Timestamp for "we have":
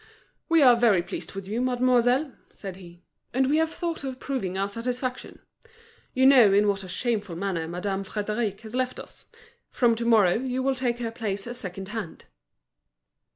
3.47-3.69